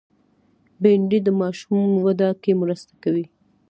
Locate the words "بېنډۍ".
0.81-1.19